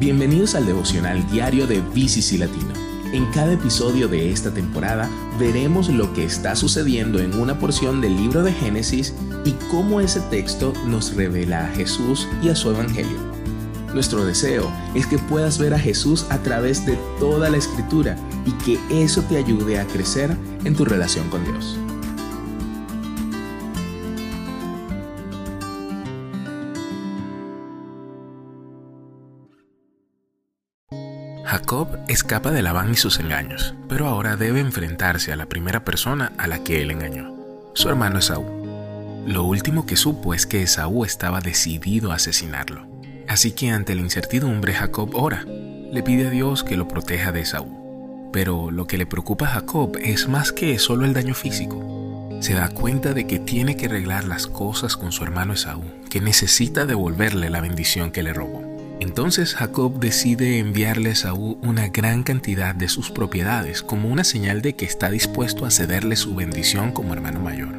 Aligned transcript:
Bienvenidos 0.00 0.54
al 0.54 0.64
devocional 0.64 1.30
diario 1.30 1.66
de 1.66 1.82
BCC 1.82 2.38
Latino. 2.38 2.72
En 3.12 3.26
cada 3.32 3.52
episodio 3.52 4.08
de 4.08 4.30
esta 4.30 4.50
temporada 4.50 5.10
veremos 5.38 5.90
lo 5.90 6.14
que 6.14 6.24
está 6.24 6.56
sucediendo 6.56 7.18
en 7.18 7.38
una 7.38 7.58
porción 7.58 8.00
del 8.00 8.16
libro 8.16 8.42
de 8.42 8.50
Génesis 8.50 9.14
y 9.44 9.52
cómo 9.70 10.00
ese 10.00 10.22
texto 10.30 10.72
nos 10.86 11.14
revela 11.14 11.66
a 11.66 11.72
Jesús 11.72 12.26
y 12.42 12.48
a 12.48 12.56
su 12.56 12.70
Evangelio. 12.70 13.18
Nuestro 13.92 14.24
deseo 14.24 14.72
es 14.94 15.06
que 15.06 15.18
puedas 15.18 15.58
ver 15.58 15.74
a 15.74 15.78
Jesús 15.78 16.24
a 16.30 16.38
través 16.38 16.86
de 16.86 16.98
toda 17.18 17.50
la 17.50 17.58
escritura 17.58 18.16
y 18.46 18.52
que 18.64 18.78
eso 19.04 19.20
te 19.28 19.36
ayude 19.36 19.78
a 19.78 19.86
crecer 19.86 20.34
en 20.64 20.74
tu 20.74 20.86
relación 20.86 21.28
con 21.28 21.44
Dios. 21.44 21.76
Jacob 31.44 31.98
escapa 32.08 32.50
de 32.50 32.62
Labán 32.62 32.92
y 32.92 32.96
sus 32.96 33.18
engaños, 33.18 33.74
pero 33.88 34.06
ahora 34.06 34.36
debe 34.36 34.60
enfrentarse 34.60 35.32
a 35.32 35.36
la 35.36 35.46
primera 35.46 35.84
persona 35.84 36.32
a 36.38 36.46
la 36.46 36.62
que 36.62 36.82
él 36.82 36.90
engañó, 36.90 37.34
su 37.74 37.88
hermano 37.88 38.18
Esaú. 38.18 39.24
Lo 39.26 39.44
último 39.44 39.86
que 39.86 39.96
supo 39.96 40.34
es 40.34 40.46
que 40.46 40.62
Esaú 40.62 41.04
estaba 41.04 41.40
decidido 41.40 42.12
a 42.12 42.16
asesinarlo. 42.16 42.86
Así 43.28 43.52
que 43.52 43.70
ante 43.70 43.94
la 43.94 44.00
incertidumbre 44.00 44.74
Jacob 44.74 45.10
ora, 45.14 45.44
le 45.44 46.02
pide 46.02 46.28
a 46.28 46.30
Dios 46.30 46.64
que 46.64 46.76
lo 46.76 46.88
proteja 46.88 47.32
de 47.32 47.40
Esaú. 47.40 48.30
Pero 48.32 48.70
lo 48.70 48.86
que 48.86 48.98
le 48.98 49.06
preocupa 49.06 49.46
a 49.46 49.50
Jacob 49.50 49.96
es 50.00 50.28
más 50.28 50.52
que 50.52 50.78
solo 50.78 51.04
el 51.04 51.14
daño 51.14 51.34
físico. 51.34 52.38
Se 52.40 52.54
da 52.54 52.68
cuenta 52.68 53.12
de 53.12 53.26
que 53.26 53.38
tiene 53.38 53.76
que 53.76 53.86
arreglar 53.86 54.24
las 54.24 54.46
cosas 54.46 54.96
con 54.96 55.12
su 55.12 55.24
hermano 55.24 55.52
Esaú, 55.52 55.82
que 56.08 56.20
necesita 56.20 56.86
devolverle 56.86 57.50
la 57.50 57.60
bendición 57.60 58.12
que 58.12 58.22
le 58.22 58.32
robó. 58.32 58.59
Entonces 59.00 59.54
Jacob 59.54 59.98
decide 59.98 60.58
enviarle 60.58 61.08
a 61.08 61.12
Esaú 61.12 61.58
una 61.62 61.88
gran 61.88 62.22
cantidad 62.22 62.74
de 62.74 62.88
sus 62.88 63.10
propiedades 63.10 63.82
como 63.82 64.08
una 64.08 64.24
señal 64.24 64.60
de 64.60 64.76
que 64.76 64.84
está 64.84 65.10
dispuesto 65.10 65.64
a 65.64 65.70
cederle 65.70 66.16
su 66.16 66.34
bendición 66.34 66.92
como 66.92 67.14
hermano 67.14 67.40
mayor. 67.40 67.74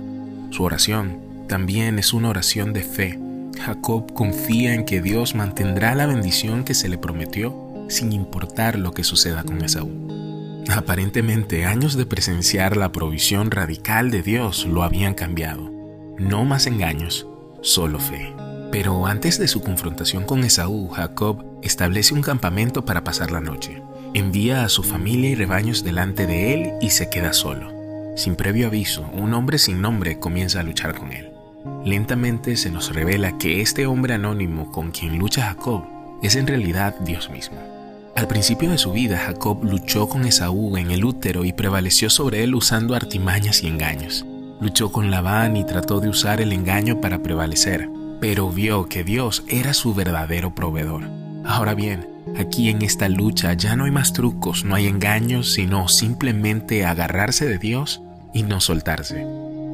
Su 0.49 0.63
oración 0.63 1.19
también 1.47 1.99
es 1.99 2.11
una 2.13 2.29
oración 2.29 2.73
de 2.73 2.81
fe. 2.81 3.19
Jacob 3.59 4.11
confía 4.13 4.73
en 4.73 4.83
que 4.83 5.01
Dios 5.01 5.35
mantendrá 5.35 5.93
la 5.93 6.07
bendición 6.07 6.63
que 6.63 6.73
se 6.73 6.89
le 6.89 6.97
prometió 6.97 7.85
sin 7.87 8.13
importar 8.13 8.79
lo 8.79 8.91
que 8.91 9.03
suceda 9.03 9.43
con 9.43 9.63
Esaú. 9.63 10.63
Aparentemente 10.69 11.65
años 11.65 11.95
de 11.95 12.07
presenciar 12.07 12.77
la 12.77 12.91
provisión 12.91 13.51
radical 13.51 14.09
de 14.09 14.23
Dios 14.23 14.65
lo 14.65 14.81
habían 14.81 15.13
cambiado. 15.13 15.69
No 16.17 16.45
más 16.45 16.65
engaños, 16.65 17.27
solo 17.61 17.99
fe. 17.99 18.33
Pero 18.71 19.05
antes 19.05 19.37
de 19.37 19.49
su 19.49 19.61
confrontación 19.61 20.23
con 20.23 20.45
Esaú, 20.45 20.87
Jacob 20.89 21.43
establece 21.61 22.13
un 22.13 22.21
campamento 22.21 22.85
para 22.85 23.03
pasar 23.03 23.29
la 23.29 23.41
noche. 23.41 23.81
Envía 24.13 24.63
a 24.63 24.69
su 24.69 24.81
familia 24.83 25.29
y 25.29 25.35
rebaños 25.35 25.83
delante 25.83 26.25
de 26.25 26.53
él 26.53 26.71
y 26.79 26.91
se 26.91 27.09
queda 27.09 27.33
solo. 27.33 27.69
Sin 28.15 28.35
previo 28.35 28.67
aviso, 28.67 29.05
un 29.13 29.33
hombre 29.33 29.57
sin 29.57 29.81
nombre 29.81 30.19
comienza 30.19 30.61
a 30.61 30.63
luchar 30.63 30.97
con 30.97 31.11
él. 31.11 31.31
Lentamente 31.83 32.55
se 32.55 32.71
nos 32.71 32.95
revela 32.95 33.37
que 33.37 33.61
este 33.61 33.85
hombre 33.85 34.13
anónimo 34.13 34.71
con 34.71 34.91
quien 34.91 35.19
lucha 35.19 35.43
Jacob 35.47 35.83
es 36.21 36.35
en 36.35 36.47
realidad 36.47 36.95
Dios 37.01 37.29
mismo. 37.29 37.57
Al 38.15 38.27
principio 38.27 38.69
de 38.69 38.77
su 38.77 38.93
vida, 38.93 39.17
Jacob 39.17 39.63
luchó 39.63 40.07
con 40.07 40.25
Esaú 40.25 40.77
en 40.77 40.91
el 40.91 41.03
útero 41.03 41.43
y 41.43 41.51
prevaleció 41.51 42.09
sobre 42.09 42.43
él 42.43 42.55
usando 42.55 42.95
artimañas 42.95 43.63
y 43.63 43.67
engaños. 43.67 44.25
Luchó 44.61 44.91
con 44.91 45.11
Labán 45.11 45.57
y 45.57 45.65
trató 45.65 45.99
de 45.99 46.09
usar 46.09 46.39
el 46.39 46.53
engaño 46.53 47.01
para 47.01 47.23
prevalecer 47.23 47.89
pero 48.21 48.51
vio 48.51 48.87
que 48.87 49.03
Dios 49.03 49.43
era 49.49 49.73
su 49.73 49.95
verdadero 49.95 50.53
proveedor. 50.53 51.09
Ahora 51.43 51.73
bien, 51.73 52.07
aquí 52.37 52.69
en 52.69 52.83
esta 52.83 53.09
lucha 53.09 53.53
ya 53.53 53.75
no 53.75 53.85
hay 53.85 53.91
más 53.91 54.13
trucos, 54.13 54.63
no 54.63 54.75
hay 54.75 54.85
engaños, 54.85 55.53
sino 55.53 55.87
simplemente 55.87 56.85
agarrarse 56.85 57.47
de 57.47 57.57
Dios 57.57 58.01
y 58.31 58.43
no 58.43 58.61
soltarse. 58.61 59.25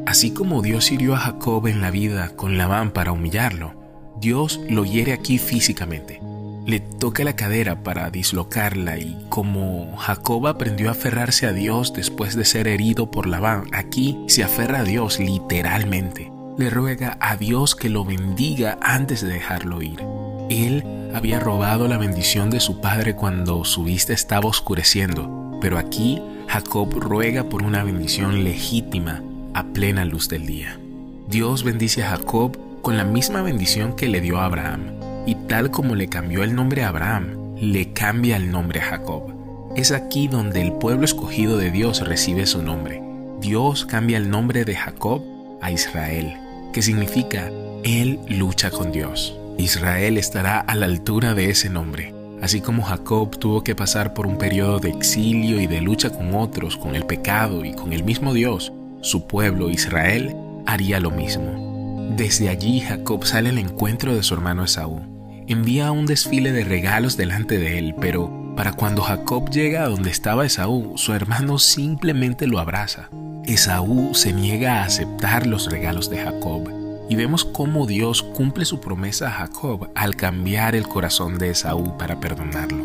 Así 0.05 0.31
como 0.31 0.61
Dios 0.61 0.93
hirió 0.93 1.13
a 1.13 1.19
Jacob 1.19 1.67
en 1.67 1.81
la 1.81 1.91
vida 1.91 2.29
con 2.37 2.57
Labán 2.57 2.91
para 2.91 3.11
humillarlo, 3.11 3.73
Dios 4.21 4.61
lo 4.69 4.85
hiere 4.85 5.11
aquí 5.11 5.39
físicamente. 5.39 6.21
Le 6.65 6.79
toca 6.79 7.25
la 7.25 7.35
cadera 7.35 7.83
para 7.83 8.09
dislocarla 8.09 8.97
y 8.97 9.25
como 9.27 9.97
Jacob 9.97 10.47
aprendió 10.47 10.87
a 10.87 10.91
aferrarse 10.91 11.47
a 11.47 11.53
Dios 11.53 11.93
después 11.93 12.35
de 12.37 12.45
ser 12.45 12.69
herido 12.69 13.11
por 13.11 13.27
Labán, 13.27 13.65
aquí 13.73 14.17
se 14.27 14.45
aferra 14.45 14.79
a 14.79 14.83
Dios 14.83 15.19
literalmente 15.19 16.36
le 16.57 16.69
ruega 16.69 17.17
a 17.21 17.37
Dios 17.37 17.75
que 17.75 17.89
lo 17.89 18.03
bendiga 18.03 18.77
antes 18.81 19.21
de 19.21 19.29
dejarlo 19.29 19.81
ir. 19.81 20.03
Él 20.49 20.83
había 21.13 21.39
robado 21.39 21.87
la 21.87 21.97
bendición 21.97 22.49
de 22.49 22.59
su 22.59 22.81
padre 22.81 23.15
cuando 23.15 23.63
su 23.63 23.83
vista 23.83 24.13
estaba 24.13 24.49
oscureciendo, 24.49 25.57
pero 25.61 25.77
aquí 25.77 26.21
Jacob 26.47 26.93
ruega 26.93 27.43
por 27.43 27.63
una 27.63 27.83
bendición 27.83 28.43
legítima 28.43 29.21
a 29.53 29.63
plena 29.65 30.05
luz 30.05 30.29
del 30.29 30.45
día. 30.45 30.79
Dios 31.27 31.63
bendice 31.63 32.03
a 32.03 32.09
Jacob 32.11 32.57
con 32.81 32.97
la 32.97 33.03
misma 33.03 33.41
bendición 33.41 33.95
que 33.95 34.07
le 34.07 34.21
dio 34.21 34.39
a 34.39 34.45
Abraham, 34.45 34.91
y 35.25 35.35
tal 35.35 35.71
como 35.71 35.95
le 35.95 36.07
cambió 36.07 36.43
el 36.43 36.55
nombre 36.55 36.83
a 36.83 36.89
Abraham, 36.89 37.55
le 37.57 37.91
cambia 37.91 38.37
el 38.37 38.49
nombre 38.49 38.79
a 38.79 38.85
Jacob. 38.85 39.73
Es 39.75 39.91
aquí 39.91 40.27
donde 40.27 40.61
el 40.61 40.71
pueblo 40.73 41.05
escogido 41.05 41.57
de 41.57 41.69
Dios 41.69 42.07
recibe 42.07 42.45
su 42.45 42.63
nombre. 42.63 43.03
Dios 43.41 43.85
cambia 43.85 44.17
el 44.17 44.29
nombre 44.29 44.63
de 44.63 44.75
Jacob 44.75 45.21
a 45.61 45.71
Israel, 45.71 46.33
que 46.77 46.83
significa 46.83 47.49
Él 47.83 48.19
lucha 48.29 48.69
con 48.69 48.91
Dios. 48.91 49.35
Israel 49.57 50.15
estará 50.15 50.59
a 50.59 50.75
la 50.75 50.85
altura 50.85 51.33
de 51.33 51.49
ese 51.49 51.71
nombre. 51.71 52.13
Así 52.39 52.61
como 52.61 52.83
Jacob 52.83 53.35
tuvo 53.39 53.63
que 53.63 53.73
pasar 53.73 54.13
por 54.13 54.27
un 54.27 54.37
periodo 54.37 54.77
de 54.77 54.91
exilio 54.91 55.59
y 55.59 55.65
de 55.65 55.81
lucha 55.81 56.11
con 56.11 56.35
otros, 56.35 56.77
con 56.77 56.95
el 56.95 57.03
pecado 57.07 57.65
y 57.65 57.73
con 57.73 57.93
el 57.93 58.03
mismo 58.03 58.31
Dios, 58.31 58.71
su 59.01 59.25
pueblo 59.25 59.71
Israel 59.71 60.35
haría 60.67 60.99
lo 60.99 61.09
mismo. 61.09 62.13
Desde 62.15 62.47
allí 62.47 62.79
Jacob 62.79 63.25
sale 63.25 63.49
al 63.49 63.57
encuentro 63.57 64.13
de 64.13 64.21
su 64.21 64.35
hermano 64.35 64.63
Esaú. 64.63 65.01
Envía 65.47 65.91
un 65.91 66.05
desfile 66.05 66.51
de 66.51 66.63
regalos 66.63 67.17
delante 67.17 67.57
de 67.57 67.79
él, 67.79 67.95
pero 67.99 68.53
para 68.55 68.73
cuando 68.73 69.01
Jacob 69.01 69.49
llega 69.49 69.83
a 69.83 69.89
donde 69.89 70.11
estaba 70.11 70.45
Esaú, 70.45 70.95
su 70.95 71.11
hermano 71.13 71.57
simplemente 71.57 72.45
lo 72.45 72.59
abraza. 72.59 73.09
Esaú 73.47 74.13
se 74.13 74.33
niega 74.33 74.81
a 74.81 74.83
aceptar 74.83 75.47
los 75.47 75.71
regalos 75.71 76.09
de 76.09 76.17
Jacob 76.17 76.69
y 77.09 77.15
vemos 77.15 77.45
cómo 77.45 77.87
Dios 77.87 78.21
cumple 78.21 78.65
su 78.65 78.81
promesa 78.81 79.29
a 79.29 79.31
Jacob 79.31 79.89
al 79.95 80.17
cambiar 80.17 80.75
el 80.75 80.85
corazón 80.85 81.37
de 81.37 81.51
Esaú 81.51 81.97
para 81.97 82.19
perdonarlo. 82.19 82.83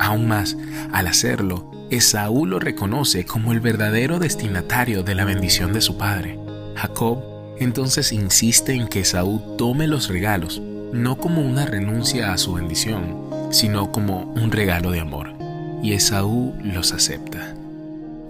Aún 0.00 0.26
más, 0.26 0.56
al 0.92 1.08
hacerlo, 1.08 1.70
Esaú 1.90 2.46
lo 2.46 2.58
reconoce 2.58 3.26
como 3.26 3.52
el 3.52 3.60
verdadero 3.60 4.18
destinatario 4.18 5.02
de 5.02 5.14
la 5.14 5.26
bendición 5.26 5.74
de 5.74 5.82
su 5.82 5.98
padre. 5.98 6.38
Jacob 6.74 7.22
entonces 7.58 8.10
insiste 8.10 8.72
en 8.72 8.88
que 8.88 9.00
Esaú 9.00 9.56
tome 9.58 9.86
los 9.88 10.08
regalos, 10.08 10.62
no 10.94 11.18
como 11.18 11.42
una 11.42 11.66
renuncia 11.66 12.32
a 12.32 12.38
su 12.38 12.54
bendición, 12.54 13.28
sino 13.50 13.92
como 13.92 14.22
un 14.22 14.52
regalo 14.52 14.90
de 14.90 15.00
amor. 15.00 15.34
Y 15.82 15.92
Esaú 15.92 16.54
los 16.62 16.94
acepta. 16.94 17.54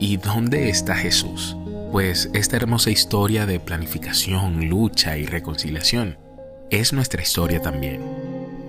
¿Y 0.01 0.17
dónde 0.17 0.71
está 0.71 0.97
Jesús? 0.97 1.57
Pues 1.91 2.29
esta 2.35 2.57
hermosa 2.57 2.91
historia 2.91 3.47
de 3.47 3.61
planificación, 3.61 4.69
lucha 4.69 5.17
y 5.17 5.25
reconciliación 5.25 6.19
es 6.71 6.93
nuestra 6.93 7.23
historia 7.23 7.63
también. 7.63 8.03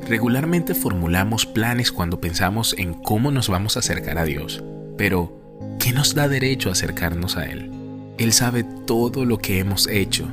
Regularmente 0.08 0.74
formulamos 0.74 1.46
planes 1.46 1.92
cuando 1.92 2.22
pensamos 2.22 2.74
en 2.78 2.94
cómo 2.94 3.30
nos 3.30 3.50
vamos 3.50 3.76
a 3.76 3.82
acercar 3.82 4.18
a 4.18 4.24
Dios, 4.24 4.64
pero 4.98 5.38
¿qué 5.80 5.92
nos 5.92 6.16
da 6.16 6.30
derecho 6.30 6.70
a 6.70 6.72
acercarnos 6.72 7.36
a 7.36 7.46
Él? 7.46 7.70
Él 8.18 8.32
sabe 8.32 8.64
todo 8.64 9.26
lo 9.26 9.38
que 9.38 9.60
hemos 9.60 9.88
hecho 9.88 10.26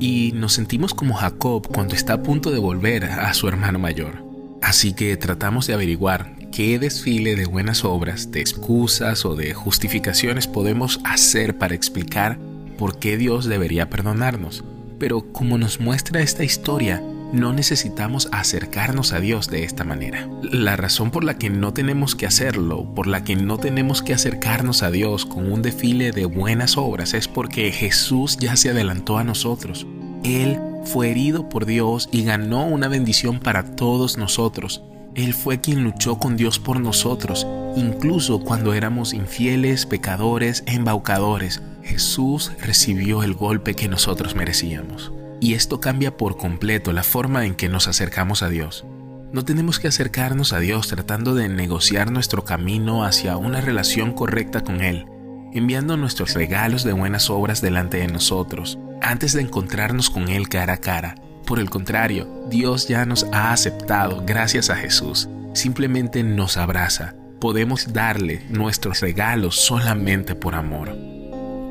y 0.00 0.32
nos 0.34 0.54
sentimos 0.54 0.94
como 0.94 1.14
Jacob 1.14 1.68
cuando 1.68 1.94
está 1.94 2.14
a 2.14 2.22
punto 2.24 2.50
de 2.50 2.58
volver 2.58 3.04
a 3.04 3.32
su 3.34 3.46
hermano 3.46 3.78
mayor. 3.78 4.24
Así 4.60 4.94
que 4.94 5.16
tratamos 5.16 5.68
de 5.68 5.74
averiguar 5.74 6.34
qué 6.52 6.78
desfile 6.78 7.34
de 7.34 7.46
buenas 7.46 7.84
obras, 7.84 8.30
de 8.30 8.40
excusas 8.40 9.24
o 9.24 9.34
de 9.34 9.54
justificaciones 9.54 10.46
podemos 10.46 11.00
hacer 11.02 11.56
para 11.56 11.74
explicar 11.74 12.38
por 12.76 12.98
qué 12.98 13.16
Dios 13.16 13.46
debería 13.46 13.88
perdonarnos. 13.88 14.62
Pero 14.98 15.32
como 15.32 15.56
nos 15.56 15.80
muestra 15.80 16.20
esta 16.20 16.44
historia, 16.44 17.02
no 17.32 17.54
necesitamos 17.54 18.28
acercarnos 18.30 19.14
a 19.14 19.20
Dios 19.20 19.48
de 19.48 19.64
esta 19.64 19.82
manera. 19.82 20.28
La 20.42 20.76
razón 20.76 21.10
por 21.10 21.24
la 21.24 21.38
que 21.38 21.48
no 21.48 21.72
tenemos 21.72 22.14
que 22.14 22.26
hacerlo, 22.26 22.84
por 22.94 23.06
la 23.06 23.24
que 23.24 23.34
no 23.34 23.56
tenemos 23.56 24.02
que 24.02 24.12
acercarnos 24.12 24.82
a 24.82 24.90
Dios 24.90 25.24
con 25.24 25.50
un 25.50 25.62
desfile 25.62 26.12
de 26.12 26.26
buenas 26.26 26.76
obras, 26.76 27.14
es 27.14 27.28
porque 27.28 27.72
Jesús 27.72 28.36
ya 28.36 28.56
se 28.56 28.68
adelantó 28.68 29.16
a 29.16 29.24
nosotros. 29.24 29.86
Él 30.22 30.60
fue 30.84 31.10
herido 31.10 31.48
por 31.48 31.64
Dios 31.64 32.10
y 32.12 32.24
ganó 32.24 32.66
una 32.66 32.88
bendición 32.88 33.40
para 33.40 33.74
todos 33.74 34.18
nosotros. 34.18 34.82
Él 35.14 35.34
fue 35.34 35.60
quien 35.60 35.84
luchó 35.84 36.18
con 36.18 36.36
Dios 36.36 36.58
por 36.58 36.80
nosotros, 36.80 37.46
incluso 37.76 38.40
cuando 38.40 38.72
éramos 38.72 39.12
infieles, 39.12 39.84
pecadores, 39.84 40.64
embaucadores. 40.66 41.62
Jesús 41.82 42.52
recibió 42.60 43.22
el 43.22 43.34
golpe 43.34 43.74
que 43.74 43.88
nosotros 43.88 44.34
merecíamos. 44.34 45.12
Y 45.40 45.54
esto 45.54 45.80
cambia 45.80 46.16
por 46.16 46.36
completo 46.36 46.92
la 46.92 47.02
forma 47.02 47.44
en 47.44 47.54
que 47.56 47.68
nos 47.68 47.88
acercamos 47.88 48.42
a 48.42 48.48
Dios. 48.48 48.86
No 49.32 49.44
tenemos 49.44 49.80
que 49.80 49.88
acercarnos 49.88 50.52
a 50.52 50.60
Dios 50.60 50.88
tratando 50.88 51.34
de 51.34 51.48
negociar 51.48 52.10
nuestro 52.10 52.44
camino 52.44 53.04
hacia 53.04 53.36
una 53.36 53.60
relación 53.60 54.12
correcta 54.12 54.62
con 54.62 54.82
Él, 54.82 55.06
enviando 55.52 55.96
nuestros 55.96 56.34
regalos 56.34 56.84
de 56.84 56.92
buenas 56.92 57.28
obras 57.28 57.60
delante 57.60 57.98
de 57.98 58.08
nosotros, 58.08 58.78
antes 59.00 59.32
de 59.32 59.42
encontrarnos 59.42 60.10
con 60.10 60.28
Él 60.28 60.48
cara 60.48 60.74
a 60.74 60.78
cara. 60.78 61.16
Por 61.46 61.58
el 61.58 61.70
contrario, 61.70 62.28
Dios 62.48 62.88
ya 62.88 63.04
nos 63.04 63.24
ha 63.32 63.52
aceptado 63.52 64.22
gracias 64.24 64.70
a 64.70 64.76
Jesús. 64.76 65.28
Simplemente 65.54 66.22
nos 66.22 66.56
abraza. 66.56 67.14
Podemos 67.40 67.92
darle 67.92 68.42
nuestros 68.48 69.00
regalos 69.00 69.56
solamente 69.56 70.34
por 70.34 70.54
amor. 70.54 70.96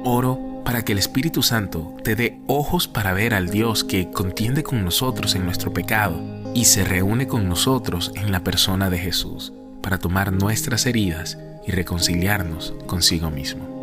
Oro 0.04 0.52
para 0.66 0.84
que 0.84 0.92
el 0.92 1.00
Espíritu 1.00 1.42
Santo 1.42 1.96
te 2.04 2.16
dé 2.16 2.40
ojos 2.48 2.88
para 2.88 3.14
ver 3.14 3.34
al 3.34 3.50
Dios 3.50 3.84
que 3.84 4.12
contiende 4.12 4.64
con 4.64 4.84
nosotros 4.84 5.36
en 5.36 5.46
nuestro 5.46 5.74
pecado 5.74 6.22
y 6.54 6.66
se 6.66 6.84
reúne 6.84 7.28
con 7.28 7.48
nosotros 7.48 8.12
en 8.16 8.32
la 8.32 8.44
persona 8.44 8.90
de 8.90 9.00
Jesús 9.00 9.54
para 9.82 9.98
tomar 9.98 10.32
nuestras 10.32 10.86
heridas 10.86 11.38
y 11.66 11.72
reconciliarnos 11.72 12.74
consigo 12.86 13.32
mismo. 13.32 13.81